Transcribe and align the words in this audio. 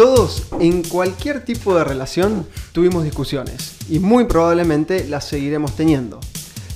Todos, 0.00 0.44
en 0.60 0.82
cualquier 0.82 1.44
tipo 1.44 1.76
de 1.76 1.84
relación, 1.84 2.46
tuvimos 2.72 3.04
discusiones 3.04 3.72
y 3.86 3.98
muy 3.98 4.24
probablemente 4.24 5.06
las 5.06 5.26
seguiremos 5.26 5.76
teniendo. 5.76 6.20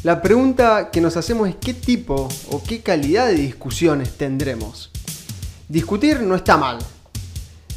La 0.02 0.20
pregunta 0.20 0.90
que 0.90 1.00
nos 1.00 1.16
hacemos 1.16 1.48
es 1.48 1.56
qué 1.56 1.72
tipo 1.72 2.28
o 2.50 2.62
qué 2.62 2.82
calidad 2.82 3.28
de 3.28 3.36
discusiones 3.36 4.18
tendremos. 4.18 4.90
Discutir 5.70 6.20
no 6.20 6.34
está 6.34 6.58
mal. 6.58 6.76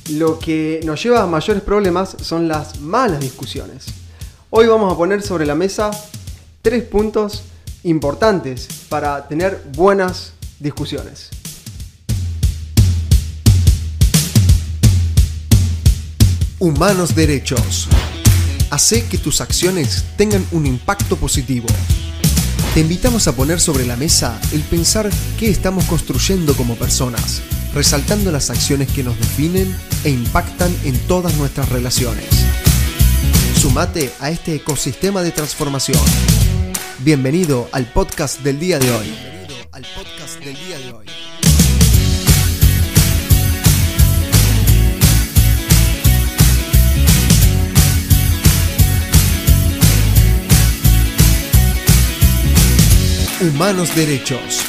Lo 0.10 0.38
que 0.38 0.82
nos 0.84 1.02
lleva 1.02 1.24
a 1.24 1.28
mayores 1.28 1.64
problemas 1.64 2.18
son 2.22 2.50
las 2.50 2.82
malas 2.82 3.22
discusiones. 3.22 3.86
Hoy 4.50 4.68
vamos 4.68 4.94
a 4.94 4.98
poner 4.98 5.22
sobre 5.22 5.46
la 5.46 5.56
mesa 5.56 5.92
tres 6.62 6.84
puntos 6.84 7.44
importantes 7.84 8.68
para 8.90 9.30
tener 9.30 9.64
buenas 9.78 10.34
discusiones. 10.60 11.30
Humanos 16.60 17.14
Derechos. 17.14 17.88
Hace 18.72 19.06
que 19.06 19.20
tus 19.20 19.42
acciones 19.42 20.06
tengan 20.18 20.44
un 20.52 20.66
impacto 20.66 21.16
positivo. 21.16 21.68
Te 22.74 22.80
invitamos 22.80 23.28
a 23.28 23.36
poner 23.36 23.60
sobre 23.60 23.86
la 23.86 23.96
mesa 23.96 24.42
el 24.52 24.62
pensar 24.62 25.08
qué 25.38 25.52
estamos 25.52 25.86
construyendo 25.86 26.56
como 26.56 26.76
personas, 26.76 27.42
resaltando 27.76 28.32
las 28.32 28.50
acciones 28.50 28.88
que 28.92 29.04
nos 29.04 29.20
definen 29.20 29.76
e 30.04 30.10
impactan 30.10 30.76
en 30.84 30.98
todas 31.08 31.36
nuestras 31.36 31.70
relaciones. 31.70 32.26
Sumate 33.62 34.12
a 34.20 34.32
este 34.32 34.56
ecosistema 34.56 35.22
de 35.22 35.32
transformación. 35.32 36.02
Bienvenido 37.00 37.70
al 37.72 37.86
podcast 37.86 38.40
del 38.42 38.60
día 38.60 38.80
de 38.80 38.90
hoy. 38.90 39.06
Bienvenido 39.06 39.70
al 39.74 39.86
podcast 39.96 40.40
del 40.40 40.56
día 40.56 40.80
de 40.80 40.92
hoy. 40.92 41.17
Humanos 53.40 53.96
Derechos. 53.96 54.66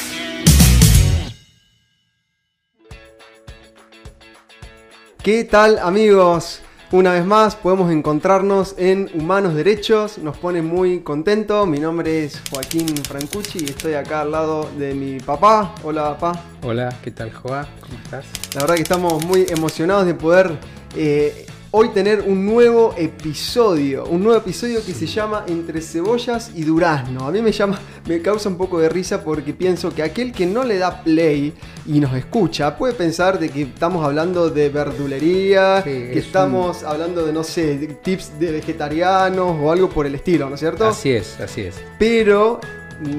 ¿Qué 5.23 5.43
tal 5.43 5.79
amigos? 5.79 6.61
Una 6.91 7.13
vez 7.13 7.25
más 7.25 7.55
podemos 7.55 7.91
encontrarnos 7.91 8.75
en 8.77 9.09
Humanos 9.15 9.55
Derechos, 9.55 10.19
nos 10.19 10.37
pone 10.37 10.61
muy 10.61 10.99
contento. 10.99 11.65
Mi 11.65 11.79
nombre 11.79 12.25
es 12.25 12.43
Joaquín 12.51 12.95
Francucci 12.95 13.57
y 13.59 13.71
estoy 13.71 13.95
acá 13.95 14.21
al 14.21 14.31
lado 14.31 14.69
de 14.77 14.93
mi 14.93 15.19
papá. 15.19 15.73
Hola 15.83 16.15
papá. 16.19 16.43
Hola, 16.61 16.95
¿qué 17.03 17.09
tal 17.09 17.33
Joa? 17.33 17.67
¿Cómo 17.81 17.97
estás? 18.03 18.25
La 18.53 18.61
verdad 18.61 18.75
que 18.75 18.83
estamos 18.83 19.25
muy 19.25 19.47
emocionados 19.49 20.05
de 20.05 20.13
poder 20.13 20.59
eh, 20.95 21.47
hoy 21.71 21.89
tener 21.89 22.21
un 22.21 22.45
nuevo 22.45 22.95
episodio, 22.97 24.05
un 24.05 24.23
nuevo 24.23 24.39
episodio 24.39 24.83
que 24.83 24.93
se 24.93 25.05
llama 25.05 25.45
Entre 25.47 25.81
cebollas 25.81 26.51
y 26.55 26.63
durazno. 26.63 27.27
A 27.27 27.31
mí 27.31 27.41
me 27.41 27.51
llama, 27.51 27.79
me 28.07 28.21
causa 28.21 28.49
un 28.49 28.57
poco 28.57 28.79
de 28.79 28.89
risa 28.89 29.23
porque 29.23 29.53
pienso 29.53 29.93
que 29.93 30.01
aquel 30.01 30.31
que 30.31 30.45
no 30.45 30.63
le 30.63 30.79
da 30.79 31.03
play 31.03 31.53
y 31.85 31.99
nos 31.99 32.15
escucha 32.15 32.75
puede 32.75 32.93
pensar 32.93 33.39
de 33.39 33.49
que 33.49 33.63
estamos 33.63 34.03
hablando 34.03 34.49
de 34.49 34.69
verdulería, 34.69 35.83
Sí, 35.83 35.89
que 35.89 36.19
es 36.19 36.25
estamos 36.25 36.83
hablando 36.83 37.25
de 37.25 37.33
no 37.33 37.43
sé, 37.43 37.77
de 37.77 37.87
tips 37.87 38.39
de 38.39 38.51
vegetarianos 38.51 39.55
o 39.61 39.71
algo 39.71 39.89
por 39.89 40.05
el 40.05 40.15
estilo, 40.15 40.49
¿no 40.49 40.55
es 40.55 40.59
cierto? 40.61 40.87
Así 40.87 41.11
es, 41.11 41.39
así 41.39 41.61
es. 41.61 41.75
Pero 41.99 42.59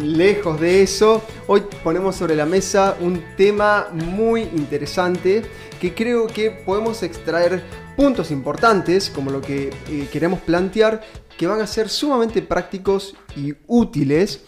lejos 0.03 0.61
de 0.61 0.83
eso, 0.83 1.23
hoy 1.47 1.63
ponemos 1.83 2.17
sobre 2.17 2.35
la 2.35 2.47
mesa 2.47 2.97
un 3.01 3.23
tema 3.37 3.89
muy 3.93 4.43
interesante 4.43 5.43
que 5.81 5.95
creo 5.95 6.27
que 6.27 6.51
podemos 6.51 7.03
extraer 7.03 7.63
puntos 8.01 8.31
importantes, 8.31 9.11
como 9.11 9.31
lo 9.31 9.43
que 9.43 9.69
eh, 9.91 10.09
queremos 10.11 10.41
plantear, 10.41 11.03
que 11.37 11.47
van 11.47 11.61
a 11.61 11.67
ser 11.67 11.91
sumamente 11.91 12.41
prácticos 12.41 13.15
y 13.37 13.53
útiles 13.67 14.41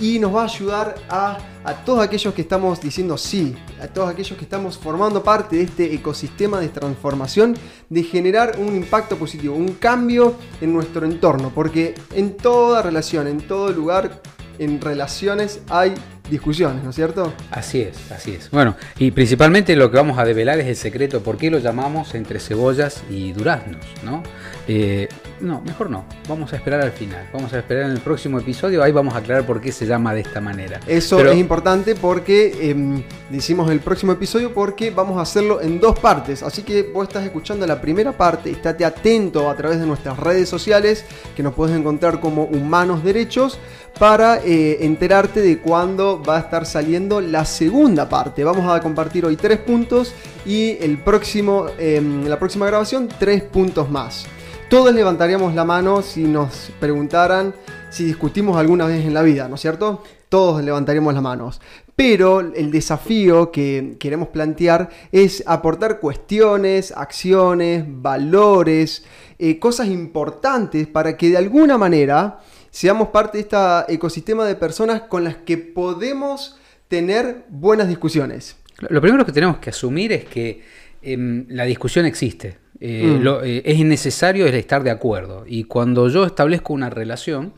y 0.00 0.20
nos 0.20 0.32
va 0.32 0.42
a 0.42 0.44
ayudar 0.44 0.94
a, 1.08 1.38
a 1.64 1.74
todos 1.84 2.04
aquellos 2.04 2.32
que 2.32 2.42
estamos 2.42 2.80
diciendo 2.80 3.18
sí, 3.18 3.56
a 3.82 3.88
todos 3.88 4.08
aquellos 4.10 4.38
que 4.38 4.44
estamos 4.44 4.78
formando 4.78 5.24
parte 5.24 5.56
de 5.56 5.62
este 5.62 5.92
ecosistema 5.92 6.60
de 6.60 6.68
transformación, 6.68 7.56
de 7.88 8.04
generar 8.04 8.56
un 8.60 8.76
impacto 8.76 9.16
positivo, 9.16 9.56
un 9.56 9.72
cambio 9.72 10.36
en 10.60 10.72
nuestro 10.72 11.04
entorno, 11.04 11.50
porque 11.52 11.96
en 12.14 12.36
toda 12.36 12.80
relación, 12.80 13.26
en 13.26 13.40
todo 13.40 13.72
lugar, 13.72 14.22
en 14.60 14.80
relaciones 14.80 15.62
hay 15.68 15.94
discusiones, 16.30 16.82
¿no 16.82 16.90
es 16.90 16.96
cierto? 16.96 17.32
Así 17.50 17.82
es, 17.82 18.10
así 18.12 18.32
es. 18.32 18.50
Bueno, 18.50 18.76
y 18.98 19.10
principalmente 19.10 19.76
lo 19.76 19.90
que 19.90 19.96
vamos 19.96 20.18
a 20.18 20.24
develar 20.24 20.58
es 20.60 20.66
el 20.66 20.76
secreto, 20.76 21.22
por 21.22 21.36
qué 21.36 21.50
lo 21.50 21.58
llamamos 21.58 22.14
entre 22.14 22.40
cebollas 22.40 23.02
y 23.10 23.32
duraznos, 23.32 23.84
¿no? 24.04 24.22
Eh, 24.68 25.08
no, 25.40 25.60
mejor 25.62 25.90
no, 25.90 26.04
vamos 26.28 26.52
a 26.52 26.56
esperar 26.56 26.80
al 26.80 26.92
final, 26.92 27.28
vamos 27.32 27.52
a 27.52 27.58
esperar 27.58 27.84
en 27.84 27.92
el 27.92 28.00
próximo 28.00 28.38
episodio, 28.38 28.82
ahí 28.82 28.92
vamos 28.92 29.14
a 29.14 29.18
aclarar 29.18 29.44
por 29.46 29.60
qué 29.60 29.72
se 29.72 29.86
llama 29.86 30.14
de 30.14 30.20
esta 30.20 30.40
manera. 30.40 30.80
Eso 30.86 31.16
Pero- 31.16 31.32
es 31.32 31.38
importante 31.38 31.94
porque 31.94 32.52
eh, 32.60 33.04
decimos 33.30 33.70
el 33.70 33.80
próximo 33.80 34.12
episodio 34.12 34.52
porque 34.52 34.90
vamos 34.90 35.18
a 35.18 35.22
hacerlo 35.22 35.60
en 35.60 35.80
dos 35.80 35.98
partes. 35.98 36.42
Así 36.42 36.62
que 36.62 36.82
vos 36.82 37.08
estás 37.08 37.24
escuchando 37.24 37.66
la 37.66 37.80
primera 37.80 38.12
parte, 38.12 38.50
estate 38.50 38.84
atento 38.84 39.48
a 39.48 39.56
través 39.56 39.80
de 39.80 39.86
nuestras 39.86 40.18
redes 40.18 40.48
sociales 40.48 41.04
que 41.36 41.42
nos 41.42 41.54
puedes 41.54 41.76
encontrar 41.76 42.20
como 42.20 42.44
Humanos 42.44 43.02
Derechos 43.02 43.58
para 43.98 44.38
eh, 44.44 44.84
enterarte 44.84 45.42
de 45.42 45.58
cuándo 45.58 46.22
va 46.22 46.36
a 46.36 46.40
estar 46.40 46.64
saliendo 46.64 47.20
la 47.20 47.44
segunda 47.44 48.08
parte. 48.08 48.44
Vamos 48.44 48.70
a 48.70 48.80
compartir 48.80 49.24
hoy 49.26 49.36
tres 49.36 49.58
puntos 49.58 50.14
y 50.46 50.76
el 50.80 50.98
próximo, 50.98 51.66
eh, 51.78 52.00
la 52.26 52.38
próxima 52.38 52.66
grabación 52.66 53.08
tres 53.18 53.42
puntos 53.42 53.90
más. 53.90 54.26
Todos 54.70 54.94
levantaríamos 54.94 55.52
la 55.56 55.64
mano 55.64 56.00
si 56.00 56.22
nos 56.22 56.70
preguntaran 56.78 57.52
si 57.90 58.04
discutimos 58.04 58.56
alguna 58.56 58.86
vez 58.86 59.04
en 59.04 59.12
la 59.12 59.22
vida, 59.22 59.48
¿no 59.48 59.56
es 59.56 59.60
cierto? 59.60 60.04
Todos 60.28 60.62
levantaríamos 60.62 61.12
las 61.12 61.24
manos. 61.24 61.60
Pero 61.96 62.38
el 62.38 62.70
desafío 62.70 63.50
que 63.50 63.96
queremos 63.98 64.28
plantear 64.28 64.88
es 65.10 65.42
aportar 65.44 65.98
cuestiones, 65.98 66.92
acciones, 66.96 67.84
valores, 67.84 69.04
eh, 69.40 69.58
cosas 69.58 69.88
importantes 69.88 70.86
para 70.86 71.16
que 71.16 71.30
de 71.30 71.38
alguna 71.38 71.76
manera 71.76 72.38
seamos 72.70 73.08
parte 73.08 73.38
de 73.38 73.42
este 73.42 73.56
ecosistema 73.92 74.44
de 74.44 74.54
personas 74.54 75.00
con 75.00 75.24
las 75.24 75.34
que 75.38 75.58
podemos 75.58 76.60
tener 76.86 77.44
buenas 77.48 77.88
discusiones. 77.88 78.54
Lo 78.88 79.00
primero 79.00 79.26
que 79.26 79.32
tenemos 79.32 79.58
que 79.58 79.70
asumir 79.70 80.12
es 80.12 80.26
que 80.26 80.62
em, 81.02 81.44
la 81.48 81.64
discusión 81.64 82.06
existe. 82.06 82.59
Eh, 82.82 83.04
Mm. 83.18 83.22
lo- 83.22 83.44
eh, 83.44 83.62
es 83.66 83.78
necesario 83.84 84.46
el 84.46 84.54
estar 84.54 84.82
de 84.82 84.90
acuerdo. 84.90 85.44
Y 85.46 85.64
cuando 85.64 86.08
yo 86.08 86.24
establezco 86.24 86.72
una 86.72 86.88
relación, 86.88 87.52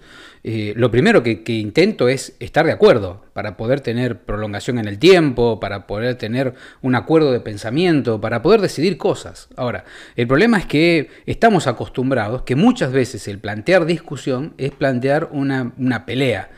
eh, 0.44 0.72
lo 0.77 0.91
primero 0.91 1.22
que, 1.22 1.44
que 1.44 1.53
intento 1.53 2.09
es 2.09 2.34
estar 2.41 2.66
de 2.66 2.72
acuerdo 2.72 3.25
para 3.33 3.56
poder 3.56 3.81
tener 3.81 4.22
prolongación 4.22 4.81
en 4.81 4.88
el 4.88 4.99
tiempo, 4.99 5.60
para 5.60 5.87
poder 5.87 6.16
tener 6.16 6.55
un 6.81 6.97
acuerdo 6.97 7.31
de 7.31 7.38
pensamiento, 7.38 8.21
para 8.21 8.43
poder 8.43 8.60
decidir 8.60 8.99
cosas. 8.99 9.49
Ahora, 9.55 9.84
el 10.16 10.27
problema 10.27 10.59
es 10.59 10.66
que 10.66 11.09
estamos 11.27 11.69
acostumbrados 11.69 12.43
que 12.43 12.56
muchas 12.56 12.91
veces 12.91 13.28
el 13.28 13.39
plantear 13.39 13.87
discusión 13.87 14.54
es 14.59 14.72
plantear 14.72 15.28
una, 15.31 15.72
una 15.78 16.04
pelea. 16.04 16.50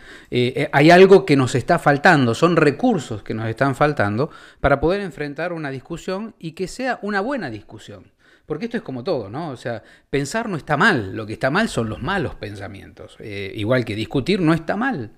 Hay 0.72 0.90
algo 0.90 1.26
que 1.26 1.36
nos 1.36 1.54
está 1.54 1.78
faltando, 1.78 2.34
son 2.34 2.56
recursos 2.56 3.22
que 3.22 3.34
nos 3.34 3.46
están 3.48 3.74
faltando 3.76 4.30
para 4.60 4.80
poder 4.80 5.02
enfrentar 5.02 5.52
una 5.52 5.70
discusión 5.70 6.34
y 6.40 6.52
que 6.52 6.66
sea 6.66 6.98
una 7.02 7.20
buena 7.20 7.50
discusión. 7.50 8.13
Porque 8.46 8.66
esto 8.66 8.76
es 8.76 8.82
como 8.82 9.02
todo, 9.02 9.30
¿no? 9.30 9.50
O 9.50 9.56
sea, 9.56 9.82
pensar 10.10 10.48
no 10.48 10.56
está 10.56 10.76
mal, 10.76 11.16
lo 11.16 11.26
que 11.26 11.32
está 11.32 11.50
mal 11.50 11.68
son 11.68 11.88
los 11.88 12.02
malos 12.02 12.34
pensamientos. 12.34 13.16
Eh, 13.20 13.52
igual 13.54 13.84
que 13.84 13.94
discutir 13.94 14.40
no 14.40 14.52
está 14.52 14.76
mal. 14.76 15.12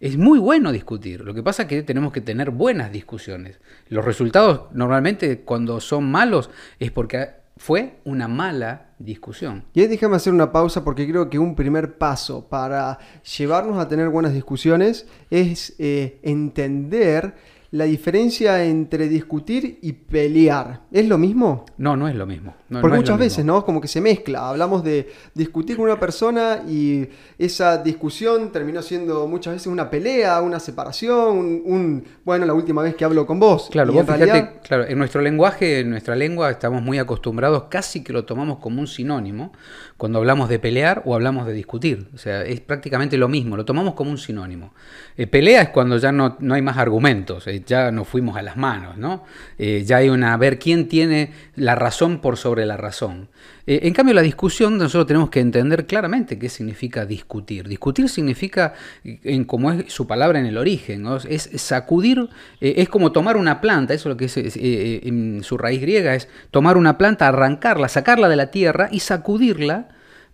Es 0.00 0.16
muy 0.16 0.38
bueno 0.38 0.72
discutir. 0.72 1.20
Lo 1.20 1.34
que 1.34 1.42
pasa 1.42 1.62
es 1.62 1.68
que 1.68 1.82
tenemos 1.82 2.10
que 2.12 2.22
tener 2.22 2.50
buenas 2.50 2.90
discusiones. 2.90 3.60
Los 3.88 4.04
resultados 4.04 4.72
normalmente 4.72 5.40
cuando 5.40 5.78
son 5.78 6.10
malos 6.10 6.48
es 6.78 6.90
porque 6.90 7.40
fue 7.58 7.98
una 8.04 8.26
mala 8.26 8.86
discusión. 8.98 9.64
Y 9.74 9.82
ahí 9.82 9.86
déjame 9.86 10.16
hacer 10.16 10.32
una 10.32 10.50
pausa 10.50 10.82
porque 10.82 11.06
creo 11.06 11.28
que 11.28 11.38
un 11.38 11.54
primer 11.54 11.98
paso 11.98 12.48
para 12.48 12.98
llevarnos 13.36 13.76
a 13.76 13.88
tener 13.88 14.08
buenas 14.08 14.32
discusiones 14.32 15.06
es 15.28 15.74
eh, 15.78 16.18
entender 16.22 17.34
la 17.72 17.84
diferencia 17.84 18.64
entre 18.64 19.08
discutir 19.08 19.78
y 19.80 19.92
pelear. 19.92 20.80
¿Es 20.90 21.06
lo 21.06 21.18
mismo? 21.18 21.64
No, 21.78 21.96
no 21.96 22.08
es 22.08 22.16
lo 22.16 22.26
mismo. 22.26 22.54
No- 22.68 22.80
Porque 22.80 22.96
no 22.96 23.00
muchas 23.02 23.18
veces, 23.18 23.38
mismo. 23.38 23.52
¿no? 23.58 23.64
Como 23.64 23.80
que 23.80 23.86
se 23.86 24.00
mezcla. 24.00 24.48
Hablamos 24.48 24.82
de 24.82 25.08
discutir 25.34 25.76
con 25.76 25.84
una 25.84 25.98
persona 26.00 26.62
y 26.68 27.08
esa 27.38 27.78
discusión 27.78 28.50
terminó 28.50 28.82
siendo 28.82 29.26
muchas 29.28 29.54
veces 29.54 29.68
una 29.68 29.88
pelea, 29.88 30.40
una 30.40 30.58
separación, 30.58 31.36
un, 31.38 31.62
un- 31.64 32.04
bueno, 32.24 32.44
la 32.44 32.54
última 32.54 32.82
vez 32.82 32.96
que 32.96 33.04
hablo 33.04 33.24
con 33.24 33.38
vos. 33.38 33.68
Claro, 33.70 33.92
vos 33.92 34.00
en 34.00 34.06
fíjate, 34.06 34.24
realidad- 34.26 34.52
claro, 34.62 34.86
en 34.88 34.98
nuestro 34.98 35.20
lenguaje, 35.20 35.80
en 35.80 35.90
nuestra 35.90 36.16
lengua, 36.16 36.50
estamos 36.50 36.82
muy 36.82 36.98
acostumbrados, 36.98 37.64
casi 37.70 38.02
que 38.02 38.12
lo 38.12 38.24
tomamos 38.24 38.58
como 38.58 38.80
un 38.80 38.88
sinónimo 38.88 39.52
cuando 39.96 40.18
hablamos 40.18 40.48
de 40.48 40.58
pelear 40.58 41.02
o 41.06 41.14
hablamos 41.14 41.46
de 41.46 41.52
discutir. 41.52 42.08
O 42.14 42.18
sea, 42.18 42.42
es 42.42 42.60
prácticamente 42.60 43.16
lo 43.16 43.28
mismo, 43.28 43.56
lo 43.56 43.64
tomamos 43.64 43.94
como 43.94 44.10
un 44.10 44.18
sinónimo. 44.18 44.74
Eh, 45.16 45.26
pelea 45.28 45.62
es 45.62 45.68
cuando 45.68 45.98
ya 45.98 46.10
no, 46.10 46.36
no 46.40 46.54
hay 46.54 46.62
más 46.62 46.76
argumentos, 46.78 47.46
eh, 47.46 47.59
eh, 47.60 47.64
ya 47.66 47.90
nos 47.90 48.08
fuimos 48.08 48.36
a 48.36 48.42
las 48.42 48.56
manos, 48.56 48.96
¿no? 48.96 49.24
Eh, 49.58 49.84
ya 49.86 49.98
hay 49.98 50.08
una, 50.08 50.34
a 50.34 50.36
ver 50.36 50.58
quién 50.58 50.88
tiene 50.88 51.32
la 51.56 51.74
razón 51.74 52.20
por 52.20 52.36
sobre 52.36 52.66
la 52.66 52.76
razón. 52.76 53.28
Eh, 53.66 53.80
en 53.84 53.92
cambio, 53.92 54.14
la 54.14 54.22
discusión, 54.22 54.78
nosotros 54.78 55.06
tenemos 55.06 55.30
que 55.30 55.40
entender 55.40 55.86
claramente 55.86 56.38
qué 56.38 56.48
significa 56.48 57.06
discutir. 57.06 57.68
Discutir 57.68 58.08
significa, 58.08 58.74
en, 59.04 59.44
como 59.44 59.72
es 59.72 59.92
su 59.92 60.06
palabra 60.06 60.40
en 60.40 60.46
el 60.46 60.58
origen, 60.58 61.06
es, 61.28 61.50
sacudir, 61.56 62.28
es 62.60 62.88
como 62.88 63.12
tomar 63.12 63.36
una 63.36 63.60
planta, 63.60 63.94
eso 63.94 64.08
es 64.08 64.14
lo 64.14 64.16
que 64.16 64.24
es 64.26 64.36
en 64.36 65.42
su 65.44 65.56
raíz 65.56 65.80
griega, 65.80 66.14
es 66.14 66.28
tomar 66.50 66.76
una 66.76 66.98
planta, 66.98 67.28
arrancarla, 67.28 67.88
sacarla 67.88 68.28
de 68.28 68.36
la 68.36 68.50
tierra 68.50 68.88
y 68.90 69.00
sacudirla 69.00 69.88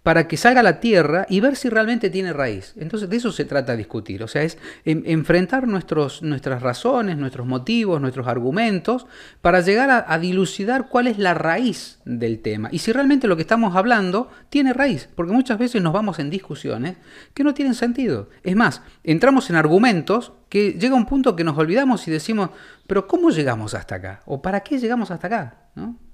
para 0.06 0.28
que 0.28 0.36
salga 0.36 0.60
a 0.60 0.62
la 0.62 0.78
tierra 0.78 1.26
y 1.28 1.40
ver 1.40 1.56
si 1.56 1.68
realmente 1.68 2.10
tiene 2.10 2.32
raíz. 2.32 2.74
Entonces 2.76 3.10
de 3.10 3.16
eso 3.16 3.32
se 3.32 3.44
trata 3.44 3.74
discutir, 3.74 4.22
o 4.22 4.28
sea, 4.28 4.44
es 4.44 4.56
enfrentar 4.84 5.66
nuestros, 5.66 6.22
nuestras 6.22 6.62
razones, 6.62 7.16
nuestros 7.16 7.44
motivos, 7.44 8.00
nuestros 8.00 8.28
argumentos, 8.28 9.08
para 9.40 9.62
llegar 9.62 10.04
a, 10.06 10.18
dilucidar 10.20 10.88
cuál 10.90 11.08
es 11.08 11.18
la 11.18 11.34
raíz 11.34 11.98
del 12.04 12.38
tema 12.38 12.68
y 12.70 12.78
si 12.78 12.92
realmente 12.92 13.26
lo 13.26 13.34
que 13.34 13.42
estamos 13.42 13.74
hablando 13.74 14.30
tiene 14.48 14.72
raíz, 14.72 15.08
porque 15.12 15.32
muchas 15.32 15.58
veces 15.58 15.82
nos 15.82 15.92
vamos 15.92 16.20
en 16.20 16.30
discusiones 16.30 16.98
que 17.34 17.42
no 17.42 17.52
tienen 17.52 17.74
sentido. 17.74 18.30
Es 18.44 18.54
más, 18.54 18.82
entramos 19.02 19.50
en 19.50 19.56
argumentos 19.56 20.34
que 20.48 20.74
llega 20.74 20.94
un 20.94 21.06
punto 21.06 21.34
que 21.34 21.42
nos 21.42 21.58
olvidamos 21.58 22.06
y 22.06 22.12
decimos, 22.12 22.50
pero 22.86 23.08
¿cómo 23.08 23.30
llegamos 23.30 23.74
hasta 23.74 23.96
acá? 23.96 24.22
¿O 24.24 24.40
para 24.40 24.60
qué 24.60 24.78
llegamos 24.78 25.10
hasta 25.10 25.26
acá? 25.26 25.54
¿No? 25.74 26.05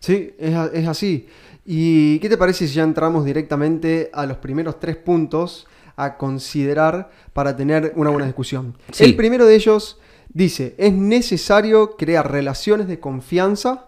Sí, 0.00 0.34
es, 0.38 0.54
es 0.72 0.88
así. 0.88 1.28
¿Y 1.64 2.18
qué 2.20 2.28
te 2.28 2.38
parece 2.38 2.66
si 2.66 2.74
ya 2.74 2.82
entramos 2.82 3.24
directamente 3.24 4.10
a 4.12 4.24
los 4.24 4.38
primeros 4.38 4.80
tres 4.80 4.96
puntos 4.96 5.66
a 5.96 6.16
considerar 6.16 7.10
para 7.32 7.56
tener 7.56 7.92
una 7.96 8.10
buena 8.10 8.26
discusión? 8.26 8.74
El 8.98 9.16
primero 9.16 9.46
de 9.46 9.54
ellos 9.54 9.98
dice, 10.32 10.74
es 10.78 10.92
necesario 10.92 11.96
crear 11.96 12.30
relaciones 12.30 12.88
de 12.88 13.00
confianza, 13.00 13.86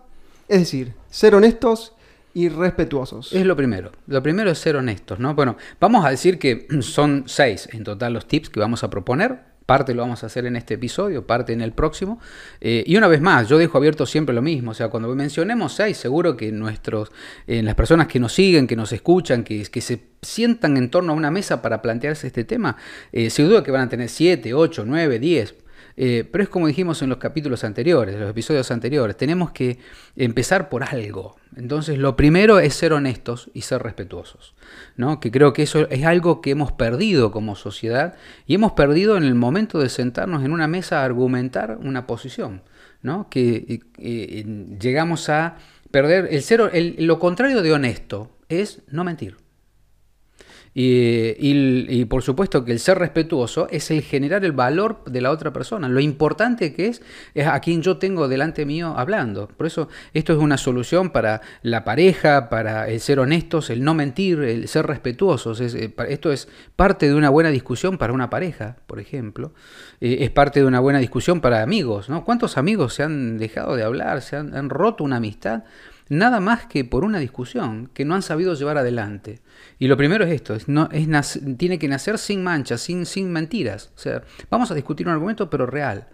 es 0.49 0.61
decir, 0.61 0.93
ser 1.09 1.35
honestos 1.35 1.95
y 2.35 2.49
respetuosos. 2.49 3.33
Es 3.33 3.45
lo 3.47 3.57
primero. 3.57 3.93
Lo 4.07 4.23
primero 4.23 4.51
es 4.51 4.59
ser 4.59 4.77
honestos, 4.77 5.19
¿no? 5.19 5.35
Bueno, 5.35 5.57
vamos 5.81 6.05
a 6.05 6.11
decir 6.11 6.39
que 6.39 6.67
son 6.81 7.25
seis 7.27 7.69
en 7.73 7.85
total 7.85 8.13
los 8.13 8.27
tips 8.27 8.51
que 8.51 8.61
vamos 8.61 8.85
a 8.85 8.91
proponer. 8.91 9.41
Parte 9.71 9.95
lo 9.95 10.03
vamos 10.03 10.25
a 10.25 10.27
hacer 10.27 10.47
en 10.47 10.57
este 10.57 10.75
episodio, 10.75 11.25
parte 11.25 11.53
en 11.53 11.61
el 11.61 11.71
próximo. 11.71 12.19
Eh, 12.61 12.83
y 12.89 12.97
una 12.97 13.07
vez 13.07 13.21
más, 13.21 13.49
yo 13.49 13.57
dejo 13.57 13.79
abierto 13.79 14.05
siempre 14.05 14.35
lo 14.35 14.43
mismo. 14.43 14.73
O 14.73 14.75
sea, 14.75 14.89
cuando 14.89 15.15
mencionemos 15.15 15.75
seis, 15.75 15.97
seguro 15.97 16.37
que 16.37 16.51
nuestros, 16.51 17.13
eh, 17.47 17.63
las 17.63 17.77
personas 17.77 18.09
que 18.09 18.19
nos 18.19 18.33
siguen, 18.33 18.67
que 18.67 18.75
nos 18.75 18.93
escuchan, 18.93 19.45
que, 19.45 19.65
se 19.65 20.01
sientan 20.23 20.77
en 20.77 20.91
torno 20.91 21.13
a 21.13 21.15
una 21.15 21.31
mesa 21.31 21.63
para 21.63 21.83
plantearse 21.83 22.27
este 22.27 22.43
tema, 22.43 22.77
eh, 23.13 23.31
seguro 23.31 23.63
que 23.63 23.71
van 23.71 23.83
a 23.83 23.89
tener 23.89 24.09
siete, 24.09 24.55
ocho, 24.55 24.83
nueve, 24.85 25.21
diez. 25.21 25.55
Eh, 25.97 26.29
pero 26.31 26.45
es 26.45 26.51
como 26.51 26.67
dijimos 26.67 27.03
en 27.03 27.09
los 27.09 27.19
capítulos 27.19 27.65
anteriores, 27.65 28.15
en 28.15 28.21
los 28.21 28.31
episodios 28.31 28.71
anteriores, 28.71 29.17
tenemos 29.17 29.51
que 29.51 29.79
empezar 30.17 30.69
por 30.69 30.85
algo. 30.85 31.37
Entonces, 31.57 31.99
lo 31.99 32.17
primero 32.17 32.61
es 32.61 32.75
ser 32.75 32.93
honestos 32.93 33.51
y 33.55 33.63
ser 33.63 33.83
respetuosos. 33.83 34.55
¿no? 34.97 35.21
Que 35.21 35.31
creo 35.31 35.53
que 35.53 35.63
eso 35.63 35.89
es 35.91 36.05
algo 36.05 36.41
que 36.41 36.51
hemos 36.51 36.73
perdido 36.73 37.33
como 37.33 37.57
sociedad 37.57 38.15
y 38.47 38.55
hemos 38.55 38.73
perdido 38.73 39.17
en 39.17 39.25
el 39.25 39.35
momento 39.35 39.79
de 39.79 39.89
sentarnos 39.89 40.45
en 40.45 40.53
una 40.53 40.69
mesa 40.69 41.01
a 41.01 41.05
argumentar 41.05 41.79
una 41.83 42.07
posición. 42.07 42.63
¿no? 43.03 43.29
Que 43.29 43.57
eh, 43.57 43.81
eh, 43.99 44.67
llegamos 44.81 45.29
a 45.29 45.57
perder 45.91 46.29
el 46.31 46.43
cero. 46.43 46.71
lo 46.73 47.19
contrario 47.19 47.63
de 47.63 47.73
honesto 47.73 48.31
es 48.49 48.83
no 48.89 49.05
mentir. 49.05 49.37
Y, 50.73 52.05
por 52.05 52.23
supuesto 52.23 52.65
que 52.65 52.73
el 52.73 52.79
ser 52.79 52.99
respetuoso 52.99 53.67
es 53.71 53.91
el 53.91 54.03
generar 54.03 54.45
el 54.45 54.53
valor 54.53 55.03
de 55.05 55.21
la 55.21 55.31
otra 55.31 55.53
persona. 55.53 55.89
Lo 55.89 56.01
importante 56.01 56.73
que 56.73 56.87
es, 56.87 57.03
es 57.35 57.47
a 57.47 57.59
quien 57.61 57.83
yo 57.83 57.99
tengo 57.99 58.29
delante 58.29 58.65
mío 58.65 58.95
hablando. 58.97 59.49
Por 59.49 59.67
eso 59.67 59.89
esto 60.15 60.33
es 60.33 60.39
una 60.39 60.57
solución 60.57 61.11
para 61.11 61.41
la 61.63 61.83
pareja, 61.85 62.49
para 62.49 62.89
el 62.89 63.01
ser 63.01 63.19
honestos, 63.19 63.71
el 63.71 63.83
no 63.83 63.95
mentir, 63.95 64.41
el 64.41 64.69
ser 64.69 64.87
respetuosos. 64.87 65.61
Eh, 65.61 65.93
esto 66.09 66.31
es 66.31 66.49
parte 66.77 67.09
de 67.09 67.15
una 67.15 67.31
buena 67.31 67.51
discusión 67.51 67.99
para 67.99 68.13
una 68.13 68.31
pareja, 68.31 68.77
por 68.87 69.01
ejemplo. 69.01 69.53
Eh, 70.01 70.19
es 70.21 70.31
parte 70.31 70.61
de 70.61 70.67
una 70.67 70.81
buena 70.81 71.01
discusión 71.01 71.41
para 71.41 71.63
amigos. 71.63 72.09
¿no? 72.09 72.25
¿Cuántos 72.25 72.57
amigos 72.57 72.95
se 72.95 73.03
han 73.03 73.39
dejado 73.39 73.75
de 73.75 73.83
hablar, 73.83 74.23
se 74.23 74.37
han 74.37 74.71
roto 74.71 75.03
una 75.03 75.17
amistad? 75.17 75.65
Nada 76.11 76.41
más 76.41 76.67
que 76.67 76.85
por 76.85 77.05
una 77.05 77.19
discusión 77.19 77.89
que 77.95 78.05
no 78.05 78.15
han 78.15 78.23
sabido 78.23 78.53
llevar 78.55 78.77
adelante. 78.77 79.41
Y 79.79 79.87
lo 79.89 79.97
primero 79.97 80.25
es 80.25 80.33
esto, 80.33 80.59
tiene 81.57 81.79
que 81.79 81.89
nacer 81.89 82.19
sin 82.19 82.43
manchas, 82.43 82.83
sin, 82.83 83.07
sin 83.07 83.33
mentiras. 83.33 83.91
O 83.97 83.99
sea, 83.99 84.23
vamos 84.51 84.71
a 84.71 84.75
discutir 84.75 85.07
un 85.07 85.15
argumento 85.15 85.49
pero 85.49 85.65
real. 85.65 86.09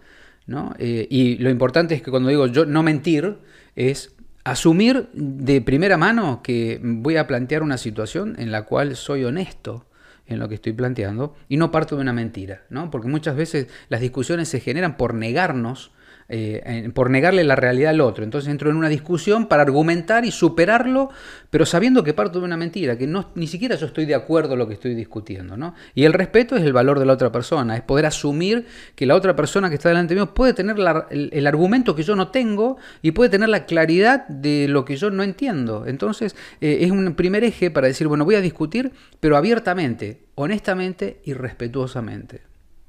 ¿no? 0.45 0.73
Eh, 0.77 1.07
y 1.09 1.37
lo 1.39 1.49
importante 1.49 1.95
es 1.95 2.01
que 2.01 2.11
cuando 2.11 2.29
digo 2.29 2.47
yo 2.47 2.65
no 2.65 2.83
mentir, 2.83 3.37
es 3.75 4.15
asumir 4.43 5.09
de 5.13 5.61
primera 5.61 5.97
mano 5.97 6.41
que 6.41 6.79
voy 6.81 7.17
a 7.17 7.27
plantear 7.27 7.63
una 7.63 7.77
situación 7.77 8.35
en 8.39 8.51
la 8.51 8.63
cual 8.63 8.95
soy 8.95 9.25
honesto 9.25 9.87
en 10.27 10.39
lo 10.39 10.47
que 10.47 10.55
estoy 10.55 10.73
planteando 10.73 11.35
y 11.49 11.57
no 11.57 11.71
parto 11.71 11.95
de 11.95 12.01
una 12.01 12.13
mentira, 12.13 12.63
¿no? 12.69 12.91
Porque 12.91 13.07
muchas 13.07 13.35
veces 13.35 13.67
las 13.89 13.99
discusiones 13.99 14.47
se 14.47 14.59
generan 14.59 14.95
por 14.95 15.13
negarnos 15.13 15.91
eh, 16.29 16.89
por 16.93 17.09
negarle 17.09 17.43
la 17.45 17.55
realidad 17.55 17.91
al 17.91 18.01
otro. 18.01 18.23
Entonces 18.23 18.51
entro 18.51 18.69
en 18.69 18.75
una 18.75 18.89
discusión 18.89 19.47
para 19.47 19.63
argumentar 19.63 20.25
y 20.25 20.31
superarlo, 20.31 21.09
pero 21.49 21.65
sabiendo 21.65 22.03
que 22.03 22.13
parto 22.13 22.39
de 22.39 22.45
una 22.45 22.57
mentira, 22.57 22.97
que 22.97 23.07
no, 23.07 23.29
ni 23.35 23.47
siquiera 23.47 23.75
yo 23.75 23.85
estoy 23.85 24.05
de 24.05 24.15
acuerdo 24.15 24.53
en 24.53 24.59
lo 24.59 24.67
que 24.67 24.73
estoy 24.73 24.93
discutiendo. 24.93 25.55
¿no? 25.55 25.73
Y 25.95 26.03
el 26.03 26.13
respeto 26.13 26.57
es 26.57 26.63
el 26.63 26.73
valor 26.73 26.99
de 26.99 27.05
la 27.05 27.13
otra 27.13 27.31
persona, 27.31 27.77
es 27.77 27.81
poder 27.81 28.05
asumir 28.05 28.65
que 28.95 29.05
la 29.05 29.15
otra 29.15 29.35
persona 29.35 29.69
que 29.69 29.75
está 29.75 29.89
delante 29.89 30.15
mío 30.15 30.33
puede 30.33 30.53
tener 30.53 30.75
el, 31.09 31.47
argumento 31.47 31.95
que 31.95 32.03
yo 32.03 32.15
no 32.15 32.27
tengo 32.29 32.77
y 33.01 33.11
puede 33.11 33.29
tener 33.29 33.47
la 33.47 33.65
claridad 33.65 34.27
de 34.27 34.67
lo 34.67 34.83
que 34.83 34.97
yo 34.97 35.09
no 35.09 35.23
entiendo. 35.23 35.85
Entonces 35.87 36.35
eh, 36.59 36.79
es 36.81 36.91
un 36.91 37.13
primer 37.15 37.45
eje 37.45 37.71
para 37.71 37.87
decir, 37.87 38.07
bueno, 38.07 38.25
voy 38.25 38.35
a 38.35 38.41
discutir, 38.41 38.91
pero 39.21 39.37
abiertamente, 39.37 40.25
honestamente 40.35 41.21
y 41.23 41.33
respetuosamente. 41.33 42.41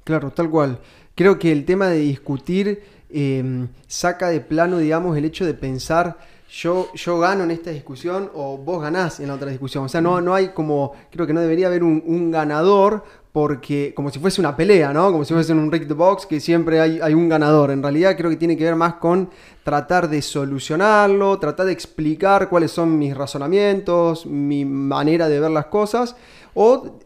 Claro, 0.03 0.31
tal 0.31 0.49
cual. 0.49 0.79
Creo 1.15 1.37
que 1.37 1.51
el 1.51 1.65
tema 1.65 1.87
de 1.87 1.99
discutir 1.99 2.81
Em, 3.11 3.67
saca 3.87 4.29
de 4.29 4.39
plano, 4.39 4.77
digamos, 4.77 5.17
el 5.17 5.25
hecho 5.25 5.45
de 5.45 5.55
pensar 5.55 6.17
yo, 6.51 6.91
yo 6.95 7.19
gano 7.19 7.43
en 7.43 7.51
esta 7.51 7.69
discusión 7.69 8.29
o 8.33 8.57
vos 8.57 8.81
ganás 8.81 9.19
en 9.19 9.27
la 9.27 9.35
otra 9.35 9.49
discusión. 9.49 9.85
O 9.85 9.89
sea, 9.89 10.01
no, 10.01 10.19
no 10.19 10.33
hay 10.33 10.49
como, 10.49 10.93
creo 11.11 11.27
que 11.27 11.33
no 11.33 11.41
debería 11.41 11.67
haber 11.67 11.83
un, 11.83 12.31
ganador 12.31 13.03
porque, 13.31 13.93
como 13.95 14.09
si 14.09 14.19
fuese 14.19 14.41
una 14.41 14.55
pelea, 14.55 14.91
¿no? 14.91 15.11
Como 15.11 15.23
si 15.25 15.33
fuese 15.33 15.53
un 15.53 15.71
Rick 15.71 15.87
the 15.87 15.93
Box, 15.93 16.25
que 16.25 16.39
siempre 16.39 16.79
hay, 16.81 16.99
hay, 17.01 17.13
un 17.13 17.29
ganador. 17.29 17.69
En 17.69 17.83
realidad 17.83 18.17
creo 18.17 18.31
que 18.31 18.35
tiene 18.35 18.57
que 18.57 18.63
ver 18.63 18.75
más 18.75 18.95
con 18.95 19.29
tratar 19.63 20.09
de 20.09 20.21
solucionarlo, 20.23 21.37
tratar 21.37 21.67
de 21.67 21.71
explicar 21.71 22.49
cuáles 22.49 22.71
son 22.71 22.97
mis 22.97 23.15
razonamientos, 23.15 24.25
mi 24.25 24.65
manera 24.65 25.29
de 25.29 25.39
ver 25.39 25.51
las 25.51 25.67
cosas, 25.67 26.15
o, 26.55 26.99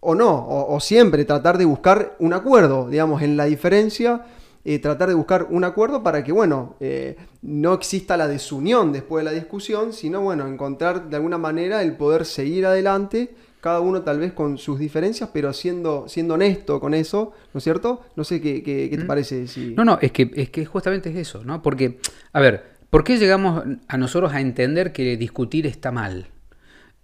o 0.00 0.14
no, 0.14 0.30
o, 0.30 0.74
o 0.74 0.80
siempre 0.80 1.26
tratar 1.26 1.58
de 1.58 1.66
buscar 1.66 2.16
un 2.18 2.32
acuerdo, 2.32 2.88
digamos, 2.88 3.20
en 3.20 3.36
la 3.36 3.44
diferencia 3.44 4.24
eh, 4.70 4.78
tratar 4.80 5.08
de 5.08 5.14
buscar 5.14 5.46
un 5.48 5.64
acuerdo 5.64 6.02
para 6.02 6.22
que, 6.22 6.30
bueno, 6.30 6.76
eh, 6.78 7.16
no 7.40 7.72
exista 7.72 8.18
la 8.18 8.28
desunión 8.28 8.92
después 8.92 9.24
de 9.24 9.30
la 9.30 9.34
discusión, 9.34 9.94
sino, 9.94 10.20
bueno, 10.20 10.46
encontrar 10.46 11.08
de 11.08 11.16
alguna 11.16 11.38
manera 11.38 11.80
el 11.80 11.96
poder 11.96 12.26
seguir 12.26 12.66
adelante, 12.66 13.34
cada 13.62 13.80
uno 13.80 14.02
tal 14.02 14.18
vez 14.18 14.34
con 14.34 14.58
sus 14.58 14.78
diferencias, 14.78 15.30
pero 15.32 15.54
siendo, 15.54 16.06
siendo 16.06 16.34
honesto 16.34 16.80
con 16.80 16.92
eso, 16.92 17.32
¿no 17.54 17.58
es 17.58 17.64
cierto? 17.64 18.02
No 18.14 18.24
sé 18.24 18.42
qué, 18.42 18.62
qué, 18.62 18.90
te 18.90 19.04
mm. 19.04 19.06
parece. 19.06 19.46
Si... 19.46 19.72
No, 19.74 19.86
no, 19.86 19.98
es 20.02 20.12
que, 20.12 20.30
es 20.34 20.50
que 20.50 20.66
justamente 20.66 21.08
es 21.08 21.16
eso, 21.16 21.42
¿no? 21.46 21.62
Porque, 21.62 21.98
a 22.34 22.38
ver, 22.38 22.62
¿por 22.90 23.04
qué 23.04 23.16
llegamos 23.16 23.64
a 23.88 23.96
nosotros 23.96 24.34
a 24.34 24.42
entender 24.42 24.92
que 24.92 25.16
discutir 25.16 25.66
está 25.66 25.92
mal? 25.92 26.26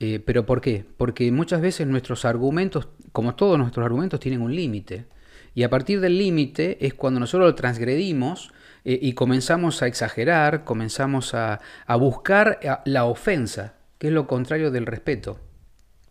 Eh, 0.01 0.21
¿Pero 0.23 0.45
por 0.45 0.61
qué? 0.61 0.85
Porque 0.99 1.33
muchas 1.33 1.63
veces 1.63 1.87
nuestros 1.87 2.27
argumentos, 2.27 2.89
como 3.13 3.37
todos 3.37 3.57
nuestros 3.57 3.87
argumentos, 3.87 4.21
tienen 4.21 4.43
un 4.43 4.55
límite. 4.55 5.07
Y 5.55 5.63
a 5.63 5.71
partir 5.71 6.01
del 6.01 6.19
límite 6.19 6.85
es 6.85 6.95
cuando 6.95 7.21
nosotros 7.21 7.49
lo 7.49 7.55
transgredimos 7.55 8.53
eh, 8.85 8.99
y 9.01 9.13
comenzamos 9.15 9.83
a 9.83 9.87
exagerar, 9.87 10.65
comenzamos 10.65 11.35
a, 11.35 11.61
buscar 11.99 12.59
eh, 12.63 12.71
la 12.85 13.05
ofensa, 13.05 13.75
que 13.99 14.09
es 14.09 14.13
lo 14.13 14.27
contrario 14.27 14.71
del 14.71 14.87
respeto 14.87 15.39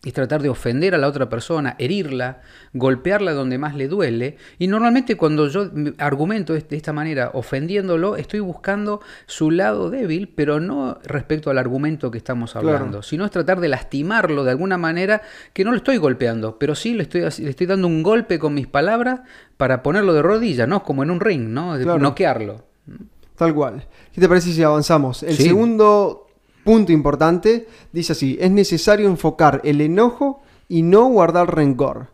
es 0.04 0.14
tratar 0.14 0.42
de 0.42 0.50
ofender 0.50 0.94
a 0.96 0.98
la 0.98 1.08
otra 1.08 1.30
persona, 1.30 1.76
herirla, 1.80 2.42
golpearla 2.74 3.32
donde 3.32 3.58
más 3.58 3.76
le 3.76 3.88
duele. 3.88 4.38
Y 4.60 4.68
normalmente 4.68 5.16
cuando 5.16 5.48
yo 5.48 5.70
argumento 5.98 6.54
de 6.54 6.66
esta 6.70 6.92
manera, 6.92 7.32
ofendiéndolo, 7.34 8.18
estoy 8.18 8.42
buscando 8.42 9.02
su 9.28 9.50
lado 9.50 9.90
débil, 9.90 10.28
pero 10.28 10.60
no 10.60 10.98
respecto 11.06 11.50
al 11.50 11.58
argumento 11.58 12.12
que 12.12 12.18
estamos 12.18 12.56
hablando, 12.56 13.02
sino 13.02 13.24
es 13.24 13.32
tratar 13.32 13.62
de 13.62 13.70
lastimarlo 13.70 14.44
de 14.44 14.52
alguna 14.52 14.78
manera 14.78 15.22
que 15.54 15.64
no 15.64 15.72
lo 15.72 15.78
estoy 15.78 15.98
golpeando, 15.98 16.60
pero 16.60 16.76
sí 16.76 16.94
le 16.94 17.04
estoy, 17.04 17.22
le 17.22 17.50
estoy 17.50 17.68
dando 17.68 17.88
un 17.88 18.04
golpe 18.04 18.40
con 18.40 18.54
mis 18.54 18.68
palabras 18.68 19.22
para 19.56 19.84
ponerlo 19.84 20.14
de 20.14 20.22
rodillas, 20.22 20.68
¿no? 20.68 20.84
Como 20.84 21.04
en 21.04 21.12
un 21.12 21.22
ring, 21.22 21.48
¿no? 21.48 21.78
De 21.78 21.86
noquearlo. 21.86 22.66
Tal 23.38 23.54
cual. 23.54 23.88
¿Qué 24.14 24.22
te 24.22 24.28
parece 24.28 24.52
si 24.52 24.62
avanzamos? 24.62 25.24
El 25.24 25.38
segundo 25.38 26.23
punto 26.64 26.92
importante, 26.92 27.68
dice 27.92 28.14
así, 28.14 28.38
es 28.40 28.52
necesario 28.52 29.08
enfocar 29.08 29.62
el 29.64 29.82
enojo 29.82 30.42
y 30.68 30.82
no 30.82 31.08
guardar 31.08 31.56
rencor. 31.56 32.08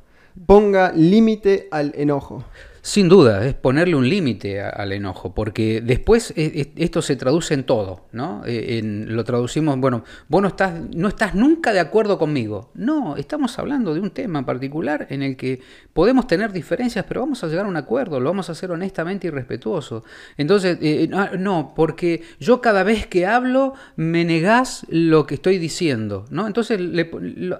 Ponga 0.45 0.91
límite 0.91 1.67
al 1.71 1.93
enojo. 1.95 2.43
Sin 2.81 3.09
duda, 3.09 3.45
es 3.45 3.53
ponerle 3.53 3.95
un 3.95 4.07
límite 4.07 4.61
al 4.61 4.91
enojo, 4.91 5.33
porque 5.33 5.81
después 5.81 6.33
e, 6.35 6.71
e, 6.75 6.83
esto 6.83 7.01
se 7.01 7.15
traduce 7.15 7.53
en 7.53 7.63
todo, 7.63 8.07
¿no? 8.11 8.43
E, 8.45 8.77
en, 8.77 9.15
lo 9.15 9.23
traducimos, 9.23 9.77
bueno, 9.77 10.03
vos 10.27 10.41
no 10.41 10.47
estás, 10.47 10.73
no 10.95 11.07
estás 11.07 11.35
nunca 11.35 11.73
de 11.73 11.79
acuerdo 11.79 12.17
conmigo. 12.17 12.71
No, 12.73 13.17
estamos 13.17 13.57
hablando 13.59 13.93
de 13.93 13.99
un 13.99 14.11
tema 14.11 14.39
en 14.39 14.45
particular 14.45 15.07
en 15.09 15.23
el 15.23 15.35
que 15.35 15.61
podemos 15.93 16.27
tener 16.27 16.51
diferencias, 16.51 17.05
pero 17.07 17.21
vamos 17.21 17.43
a 17.43 17.47
llegar 17.47 17.65
a 17.65 17.69
un 17.69 17.77
acuerdo, 17.77 18.19
lo 18.19 18.29
vamos 18.29 18.49
a 18.49 18.53
hacer 18.53 18.71
honestamente 18.71 19.27
y 19.27 19.29
respetuoso. 19.29 20.03
Entonces, 20.37 20.77
eh, 20.81 21.09
eh, 21.11 21.37
no, 21.37 21.73
porque 21.75 22.23
yo 22.39 22.61
cada 22.61 22.83
vez 22.83 23.07
que 23.07 23.25
hablo 23.25 23.73
me 23.95 24.25
negás 24.25 24.85
lo 24.89 25.25
que 25.25 25.35
estoy 25.35 25.57
diciendo, 25.57 26.25
¿no? 26.29 26.47
Entonces 26.47 26.79
le, 26.79 27.05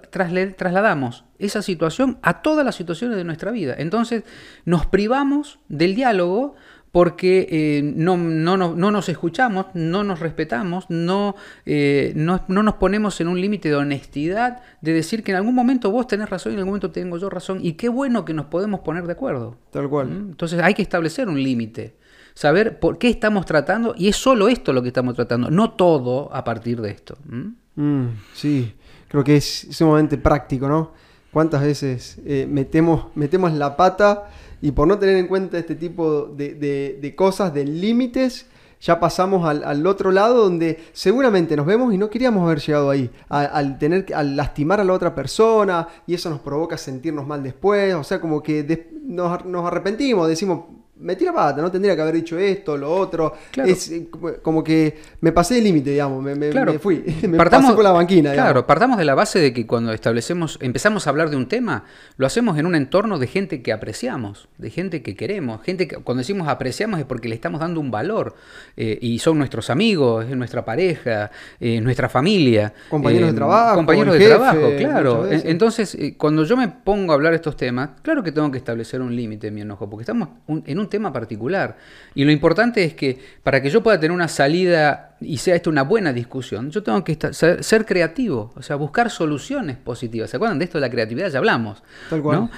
trasladamos 0.09 1.25
esa 1.39 1.62
situación 1.62 2.19
a 2.22 2.41
todas 2.41 2.65
las 2.65 2.75
situaciones 2.75 3.17
de 3.17 3.24
nuestra 3.24 3.51
vida. 3.51 3.75
Entonces 3.77 4.24
nos 4.65 4.86
privamos 4.86 5.60
del 5.67 5.96
diálogo 5.96 6.55
porque 6.91 7.48
eh, 7.51 7.81
no, 7.84 8.17
no, 8.17 8.58
no, 8.58 8.91
nos 8.91 9.10
escuchamos, 9.10 9.67
no 9.74 10.03
nos 10.03 10.19
respetamos, 10.19 10.86
no, 10.89 11.36
eh, 11.65 12.13
no, 12.15 12.41
nos 12.48 12.74
ponemos 12.75 13.22
en 13.22 13.27
un 13.27 13.39
límite 13.39 13.69
de 13.69 13.75
honestidad, 13.75 14.62
de 14.81 14.93
decir 14.93 15.24
que 15.24 15.31
en 15.31 15.38
algún 15.38 15.53
momento 15.53 15.91
vos 15.91 16.08
tenés 16.08 16.29
razón 16.29 16.51
y 16.51 16.55
en 16.55 16.60
algún 16.60 16.72
momento 16.72 16.91
tengo 16.91 17.17
yo 17.17 17.29
razón, 17.29 17.60
y 17.62 17.74
qué 17.74 17.89
bueno 17.89 18.25
que 18.25 18.34
nos 18.34 18.48
podemos 18.48 18.79
poner 18.79 19.05
de 19.05 19.13
acuerdo. 19.13 19.58
Tal 19.72 19.88
cual. 19.88 20.08
¿Mm? 20.08 20.29
Entonces 20.31 20.60
hay 20.62 20.74
que 20.74 20.81
establecer 20.81 21.29
un 21.29 21.41
límite, 21.41 21.96
saber 22.34 22.79
por 22.79 22.98
qué 22.98 23.10
estamos 23.10 23.46
tratando, 23.46 23.93
y 23.96 24.08
es 24.08 24.15
solo 24.15 24.48
esto 24.48 24.74
lo 24.74 24.81
que 24.81 24.88
estamos 24.88 25.15
tratando, 25.15 25.51
no 25.51 25.72
todo 25.72 26.34
a 26.34 26.43
partir 26.43 26.81
de 26.81 26.89
esto. 26.89 27.17
¿Mm? 27.25 27.48
Mm, 27.75 28.08
sí, 28.34 28.74
creo 29.08 29.24
que 29.24 29.38
es 29.38 29.67
sumamente 29.69 30.17
práctico, 30.17 30.67
¿no? 30.67 30.93
¿Cuántas 31.31 31.62
veces 31.62 32.17
eh, 32.25 32.48
metemos, 32.50 33.05
metemos 33.15 33.53
la 33.53 33.77
pata 33.77 34.29
y 34.62 34.71
por 34.71 34.88
no 34.88 34.98
tener 34.98 35.17
en 35.17 35.27
cuenta 35.27 35.57
este 35.57 35.75
tipo 35.75 36.25
de, 36.25 37.13
cosas, 37.15 37.53
de 37.53 37.65
límites, 37.65 38.48
ya 38.81 39.00
pasamos 39.00 39.48
al, 39.48 39.86
otro 39.86 40.12
lado 40.12 40.43
donde 40.43 40.79
seguramente 40.91 41.55
nos 41.55 41.65
vemos 41.65 41.93
y 41.93 41.98
no 41.98 42.09
queríamos 42.09 42.43
haber 42.43 42.59
llegado 42.59 42.89
ahí, 42.89 43.12
al, 43.27 43.77
tener, 43.77 44.07
al 44.15 44.36
lastimar 44.36 44.79
a 44.79 44.83
la 44.83 44.93
otra 44.93 45.13
persona 45.13 45.88
y 46.07 46.13
eso 46.13 46.29
nos 46.29 46.39
provoca 46.39 46.77
sentirnos 46.77 47.27
mal 47.27 47.43
después, 47.43 47.93
o 47.93 48.03
sea, 48.03 48.19
como 48.19 48.41
que 48.41 48.88
nos, 49.03 49.45
nos 49.45 49.65
arrepentimos, 49.65 50.27
decimos, 50.27 50.65
me 50.99 51.15
tira 51.15 51.33
pata, 51.33 51.61
no 51.61 51.71
tendría 51.71 51.95
que 51.95 52.01
haber 52.01 52.15
dicho 52.15 52.37
esto, 52.37 52.77
lo 52.77 52.91
otro. 52.93 53.33
Es 53.55 53.89
eh, 53.89 54.07
como 54.41 54.63
que 54.63 54.97
me 55.21 55.31
pasé 55.31 55.57
el 55.57 55.63
límite, 55.63 55.91
digamos, 55.91 56.21
me, 56.21 56.79
fui, 56.79 57.03
me 57.27 57.37
partamos, 57.37 57.67
pasé 57.67 57.75
por 57.75 57.83
la 57.83 57.91
banquina. 57.91 58.33
Claro, 58.33 58.67
partamos 58.67 58.97
de 58.97 59.05
la 59.05 59.15
base 59.15 59.39
de 59.39 59.53
que 59.53 59.65
cuando 59.65 59.93
establecemos, 59.93 60.57
empezamos 60.61 61.07
a 61.07 61.09
hablar 61.09 61.29
de 61.29 61.37
un 61.37 61.47
tema, 61.47 61.85
lo 62.17 62.27
hacemos 62.27 62.57
en 62.57 62.65
un 62.65 62.75
entorno 62.75 63.17
de 63.17 63.27
gente 63.27 63.61
que 63.61 63.71
apreciamos, 63.71 64.49
de 64.57 64.69
gente 64.69 65.01
que 65.01 65.15
queremos, 65.15 65.63
gente 65.63 65.87
que 65.87 65.95
cuando 65.97 66.19
decimos 66.19 66.47
apreciamos 66.47 66.99
es 66.99 67.05
porque 67.05 67.29
le 67.29 67.35
estamos 67.35 67.61
dando 67.61 67.79
un 67.79 67.91
valor 67.91 68.35
eh, 68.75 68.99
y 69.01 69.19
son 69.19 69.37
nuestros 69.37 69.69
amigos, 69.69 70.25
es 70.29 70.35
nuestra 70.35 70.65
pareja, 70.65 71.31
eh, 71.61 71.79
nuestra 71.79 72.09
familia. 72.09 72.73
Compañeros 72.89 73.29
de 73.29 73.35
trabajo. 73.35 73.75
Compañeros 73.75 74.15
de 74.15 74.27
trabajo, 74.27 74.69
claro. 74.77 75.27
Entonces, 75.31 75.97
cuando 76.17 76.43
yo 76.43 76.57
me 76.57 76.67
pongo 76.67 77.13
a 77.13 77.15
hablar 77.15 77.31
de 77.31 77.37
estos 77.37 77.55
temas, 77.55 77.91
claro 78.01 78.21
que 78.21 78.33
tengo 78.33 78.51
que 78.51 78.57
establecer 78.57 79.01
un 79.01 79.15
límite 79.15 79.47
en 79.47 79.55
mi 79.55 79.61
enojo, 79.61 79.89
porque 79.89 80.03
estamos 80.03 80.29
en 80.47 80.77
un 80.77 80.88
tema 80.89 81.13
particular. 81.13 81.77
Y 82.15 82.25
lo 82.25 82.31
importante 82.31 82.84
es 82.84 82.93
que 82.93 83.19
para 83.43 83.62
que 83.62 83.69
yo 83.69 83.81
pueda 83.84 84.00
tener 84.00 84.12
una 84.12 84.27
salida 84.27 85.08
y 85.21 85.38
sea 85.38 85.55
esto 85.55 85.69
una 85.69 85.83
buena 85.83 86.13
discusión, 86.13 86.69
yo 86.71 86.83
tengo 86.83 87.03
que 87.03 87.17
ser, 87.31 87.85
creativo, 87.85 88.53
o 88.55 88.61
sea, 88.61 88.75
buscar 88.75 89.09
soluciones 89.09 89.77
positivas. 89.77 90.29
¿Se 90.29 90.38
acuerdan 90.38 90.59
de 90.59 90.65
esto 90.65 90.77
de 90.77 90.81
la 90.81 90.89
creatividad? 90.89 91.29
Ya 91.29 91.39
hablamos. 91.39 91.83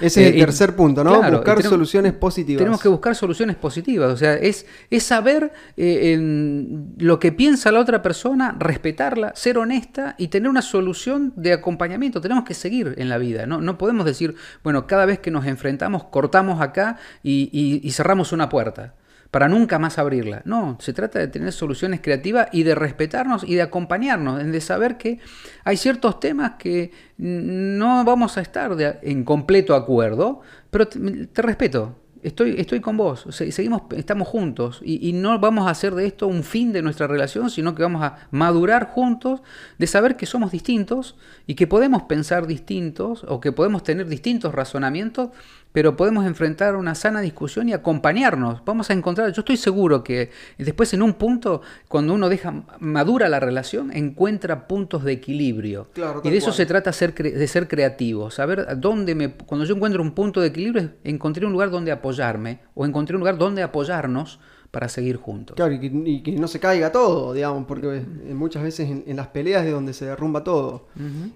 Ese 0.00 0.22
es 0.22 0.32
el 0.32 0.36
eh, 0.36 0.44
tercer 0.44 0.76
punto, 0.76 1.02
¿no? 1.02 1.22
buscar 1.30 1.62
soluciones 1.62 2.12
positivas. 2.12 2.58
Tenemos 2.58 2.80
que 2.80 2.88
buscar 2.88 3.14
soluciones 3.14 3.56
positivas, 3.56 4.12
o 4.12 4.16
sea, 4.16 4.34
es, 4.34 4.66
es 4.90 5.02
saber 5.02 5.52
eh, 5.76 6.88
lo 6.98 7.18
que 7.18 7.32
piensa 7.32 7.72
la 7.72 7.80
otra 7.80 8.02
persona, 8.02 8.54
respetarla, 8.58 9.32
ser 9.34 9.58
honesta 9.58 10.14
y 10.18 10.28
tener 10.28 10.48
una 10.48 10.62
solución 10.62 11.32
de 11.36 11.52
acompañamiento. 11.52 12.20
Tenemos 12.20 12.44
que 12.44 12.54
seguir 12.54 12.94
en 12.98 13.08
la 13.08 13.18
vida, 13.18 13.46
¿no? 13.46 13.60
No 13.60 13.78
podemos 13.78 14.06
decir, 14.06 14.34
bueno, 14.62 14.86
cada 14.86 15.06
vez 15.06 15.18
que 15.18 15.30
nos 15.30 15.46
enfrentamos, 15.46 16.04
cortamos 16.04 16.60
acá 16.60 16.98
y 17.22 17.90
cerramos 17.92 18.32
una 18.32 18.48
puerta 18.48 18.94
para 19.32 19.48
nunca 19.48 19.78
más 19.78 19.98
abrirla. 19.98 20.42
No, 20.44 20.76
se 20.78 20.92
trata 20.92 21.18
de 21.18 21.26
tener 21.26 21.52
soluciones 21.52 22.02
creativas 22.02 22.48
y 22.52 22.64
de 22.64 22.74
respetarnos 22.74 23.44
y 23.44 23.54
de 23.54 23.62
acompañarnos, 23.62 24.44
de 24.44 24.60
saber 24.60 24.98
que 24.98 25.20
hay 25.64 25.78
ciertos 25.78 26.20
temas 26.20 26.52
que 26.58 26.92
no 27.16 28.04
vamos 28.04 28.36
a 28.36 28.42
estar 28.42 28.76
en 29.00 29.24
completo 29.24 29.74
acuerdo, 29.74 30.42
pero 30.70 30.86
te 30.86 31.42
respeto, 31.42 31.96
Estoy, 32.22 32.54
estoy 32.56 32.78
con 32.78 32.96
vos, 32.96 33.26
seguimos, 33.30 33.82
estamos 33.96 34.28
juntos 34.28 34.80
y, 34.84 35.12
no 35.12 35.36
vamos 35.40 35.66
a 35.66 35.70
hacer 35.70 35.92
de 35.96 36.06
esto 36.06 36.28
un 36.28 36.44
fin 36.44 36.72
de 36.72 36.80
nuestra 36.80 37.08
relación, 37.08 37.50
sino 37.50 37.74
que 37.74 37.82
vamos 37.82 38.00
a 38.00 38.28
madurar 38.30 38.90
juntos 38.90 39.42
de 39.76 39.88
saber 39.88 40.14
que 40.16 40.24
somos 40.24 40.52
distintos 40.52 41.16
y 41.48 41.56
que 41.56 41.66
podemos 41.66 42.04
pensar 42.04 42.46
distintos 42.46 43.24
o 43.26 43.40
que 43.40 43.50
podemos 43.50 43.82
tener 43.82 44.06
distintos 44.06 44.54
razonamientos, 44.54 45.30
pero 45.72 45.96
podemos 45.96 46.26
enfrentar 46.26 46.76
una 46.76 46.94
sana 46.94 47.20
discusión 47.20 47.68
y 47.68 47.72
acompañarnos. 47.72 48.64
Vamos 48.64 48.90
a 48.90 48.92
encontrar, 48.92 49.32
yo 49.32 49.40
estoy 49.40 49.56
seguro 49.56 50.02
que 50.02 50.30
después 50.58 50.92
en 50.94 51.02
un 51.02 51.14
punto, 51.14 51.62
cuando 51.88 52.14
uno 52.14 52.28
deja 52.28 52.64
madura 52.78 53.28
la 53.28 53.40
relación, 53.40 53.90
encuentra 53.92 54.66
puntos 54.66 55.04
de 55.04 55.12
equilibrio. 55.12 55.88
y 56.24 56.30
de 56.30 56.36
eso 56.36 56.52
se 56.52 56.66
trata 56.66 56.92
ser, 56.92 57.14
de 57.14 57.46
ser 57.46 57.68
creativo, 57.68 58.30
saber 58.30 58.66
dónde 58.78 59.14
me, 59.14 59.34
cuando 59.34 59.64
yo 59.64 59.74
encuentro 59.74 60.02
un 60.02 60.12
punto 60.12 60.40
de 60.40 60.48
equilibrio, 60.48 60.90
encontré 61.04 61.46
un 61.46 61.52
lugar 61.52 61.70
donde 61.70 61.92
apoyar 61.92 62.32
o 62.74 62.86
encontré 62.86 63.16
un 63.16 63.20
lugar 63.20 63.36
donde 63.36 63.62
apoyarnos 63.62 64.38
para 64.70 64.88
seguir 64.88 65.16
juntos. 65.16 65.54
Claro, 65.54 65.74
y 65.74 66.22
que, 66.22 66.32
no 66.32 66.48
se 66.48 66.58
caiga 66.58 66.90
todo, 66.90 67.34
digamos, 67.34 67.66
porque 67.66 68.02
muchas 68.32 68.62
veces 68.62 68.88
en, 69.06 69.16
las 69.16 69.28
peleas 69.28 69.66
es 69.66 69.72
donde 69.72 69.92
se 69.92 70.06
derrumba 70.06 70.44
todo. 70.44 70.86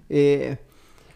Eh, 0.09 0.57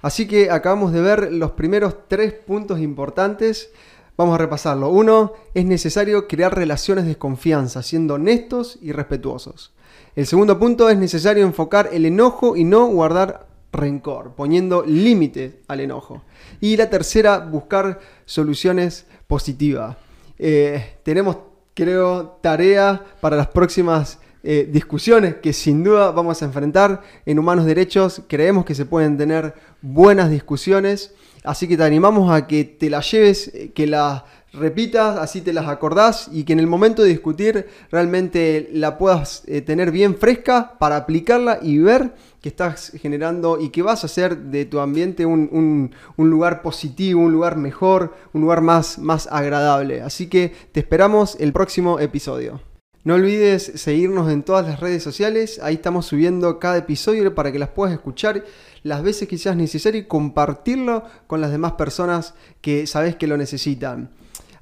así 0.01 0.27
que 0.27 0.51
acabamos 0.51 0.91
de 0.93 1.01
ver 1.01 1.31
los 1.31 1.51
primeros 1.51 2.07
tres 2.07 2.33
puntos 2.33 2.79
importantes. 2.79 3.71
Vamos 4.17 4.35
a 4.35 4.37
repasarlo. 4.37 4.89
Uno, 4.89 5.33
es 5.53 5.65
necesario 5.65 6.27
crear 6.27 6.55
relaciones 6.55 7.05
de 7.05 7.17
confianza, 7.17 7.81
siendo 7.81 8.15
honestos 8.15 8.77
y 8.81 8.91
respetuosos. 8.91 9.73
El 10.15 10.27
segundo 10.27 10.59
punto 10.59 10.89
es 10.89 10.97
necesario 10.97 11.45
enfocar 11.45 11.89
el 11.91 12.05
enojo 12.05 12.55
y 12.55 12.63
no 12.63 12.87
guardar 12.87 13.47
rencor, 13.71 14.33
poniendo 14.35 14.83
límites 14.85 15.55
al 15.67 15.79
enojo. 15.79 16.23
Y 16.59 16.75
la 16.77 16.89
tercera, 16.89 17.39
buscar 17.39 17.99
soluciones 18.25 19.05
positivas. 19.27 19.95
Eh, 20.37 20.97
tenemos, 21.03 21.37
creo, 21.73 22.39
tarea 22.41 23.03
para 23.21 23.37
las 23.37 23.47
próximas 23.47 24.19
eh, 24.43 24.67
discusiones 24.71 25.35
que 25.35 25.53
sin 25.53 25.83
duda 25.83 26.11
vamos 26.11 26.41
a 26.41 26.45
enfrentar 26.45 27.01
en 27.25 27.37
Humanos 27.37 27.65
Derechos. 27.65 28.21
Creemos 28.27 28.65
que 28.65 28.75
se 28.75 28.85
pueden 28.85 29.17
tener 29.17 29.53
buenas 29.81 30.29
discusiones, 30.29 31.13
así 31.43 31.67
que 31.67 31.77
te 31.77 31.83
animamos 31.83 32.31
a 32.31 32.47
que 32.47 32.63
te 32.63 32.89
las 32.89 33.11
lleves, 33.11 33.51
eh, 33.53 33.71
que 33.73 33.87
las 33.87 34.23
repitas, 34.53 35.17
así 35.17 35.41
te 35.41 35.53
las 35.53 35.67
acordás 35.67 36.27
y 36.31 36.43
que 36.43 36.53
en 36.53 36.59
el 36.59 36.67
momento 36.67 37.03
de 37.03 37.09
discutir 37.09 37.67
realmente 37.89 38.69
la 38.73 38.97
puedas 38.97 39.43
tener 39.65 39.91
bien 39.91 40.17
fresca 40.17 40.77
para 40.77 40.97
aplicarla 40.97 41.59
y 41.61 41.77
ver 41.77 42.11
que 42.41 42.49
estás 42.49 42.91
generando 42.99 43.61
y 43.61 43.69
que 43.69 43.81
vas 43.81 44.03
a 44.03 44.07
hacer 44.07 44.35
de 44.35 44.65
tu 44.65 44.79
ambiente 44.79 45.25
un, 45.25 45.91
lugar 46.17 46.61
positivo, 46.61 47.21
un 47.21 47.31
lugar 47.31 47.55
mejor, 47.55 48.13
un 48.33 48.41
lugar 48.41 48.61
más, 48.61 48.97
más 48.97 49.27
agradable. 49.31 50.01
Así 50.01 50.27
que 50.27 50.51
te 50.71 50.79
esperamos 50.79 51.37
el 51.39 51.53
próximo 51.53 51.99
episodio. 51.99 52.70
No 53.03 53.15
olvides 53.15 53.71
seguirnos 53.75 54.31
en 54.31 54.43
todas 54.43 54.67
las 54.67 54.79
redes 54.79 55.01
sociales, 55.01 55.59
ahí 55.63 55.75
estamos 55.75 56.05
subiendo 56.05 56.59
cada 56.59 56.77
episodio 56.77 57.33
para 57.33 57.51
que 57.51 57.57
las 57.57 57.69
puedas 57.69 57.93
escuchar 57.93 58.45
las 58.83 59.01
veces 59.01 59.27
que 59.27 59.39
seas 59.39 59.55
necesario 59.55 60.01
y 60.01 60.05
compartirlo 60.05 61.03
con 61.25 61.41
las 61.41 61.51
demás 61.51 61.73
personas 61.73 62.35
que 62.61 62.85
sabes 62.85 63.15
que 63.15 63.25
lo 63.25 63.37
necesitan. 63.37 64.11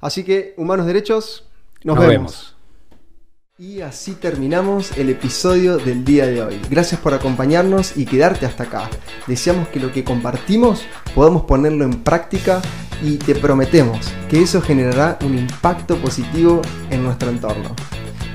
Así 0.00 0.24
que, 0.24 0.54
humanos 0.56 0.86
derechos, 0.86 1.48
nos, 1.84 1.98
vemos. 1.98 2.56
Y 3.58 3.82
así 3.82 4.12
terminamos 4.12 4.96
el 4.96 5.10
episodio 5.10 5.76
del 5.76 6.02
día 6.02 6.26
de 6.26 6.42
hoy. 6.42 6.58
Gracias 6.70 6.98
por 6.98 7.12
acompañarnos 7.12 7.94
y 7.94 8.06
quedarte 8.06 8.46
hasta 8.46 8.64
acá. 8.64 8.88
Deseamos 9.26 9.68
que 9.68 9.80
lo 9.80 9.92
que 9.92 10.02
compartimos 10.02 10.86
podamos 11.14 11.42
ponerlo 11.42 11.84
en 11.84 12.02
práctica 12.02 12.62
y 13.02 13.16
te 13.18 13.34
prometemos 13.34 14.10
que 14.30 14.40
eso 14.40 14.62
generará 14.62 15.18
un 15.26 15.36
impacto 15.36 15.96
positivo 15.98 16.62
en 16.90 17.04
nuestro 17.04 17.28
entorno. 17.28 17.76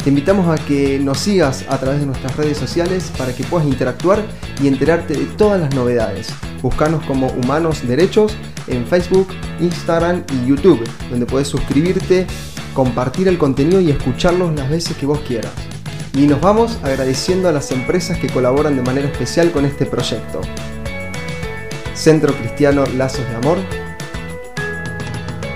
Te 0.06 0.10
invitamos 0.10 0.48
a 0.48 0.64
que 0.64 1.00
nos 1.00 1.18
sigas 1.18 1.66
a 1.68 1.80
través 1.80 2.00
de 2.00 2.06
nuestras 2.06 2.38
redes 2.38 2.60
sociales 2.60 3.12
para 3.18 3.34
que 3.34 3.44
puedas 3.44 3.68
interactuar 3.68 4.24
y 4.62 4.68
enterarte 4.68 5.16
de 5.16 5.26
todas 5.26 5.60
las 5.60 5.74
novedades. 5.74 6.28
Buscanos 6.62 7.04
como 7.06 7.26
Humanos 7.30 7.82
Derechos 7.88 8.38
en 8.68 8.86
Facebook, 8.86 9.28
Instagram 9.60 10.24
y 10.32 10.48
YouTube, 10.48 10.80
donde 11.10 11.26
puedes 11.26 11.48
suscribirte 11.48 12.28
compartir 12.76 13.28
el 13.28 13.40
contenido 13.40 13.82
y 13.82 13.90
escucharlos 13.90 14.54
las 14.54 14.70
veces 14.70 14.96
que 14.96 15.08
vos 15.08 15.22
quieras. 15.28 15.52
Y 16.14 16.28
nos 16.28 16.40
vamos 16.40 16.78
agradeciendo 16.84 17.50
a 17.50 17.52
las 17.52 17.72
empresas 17.72 18.20
que 18.20 18.30
colaboran 18.30 18.76
de 18.76 18.84
manera 18.84 19.08
especial 19.08 19.50
con 19.52 19.66
este 19.66 19.88
proyecto. 19.88 20.40
Centro 21.96 22.32
Cristiano 22.36 22.84
Lazos 22.96 23.28
de 23.28 23.36
Amor, 23.38 23.58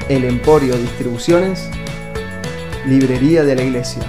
El 0.10 0.24
Emporio 0.24 0.76
Distribuciones, 0.76 1.70
Librería 2.88 3.44
de 3.44 3.56
la 3.56 3.62
Iglesia. 3.62 4.02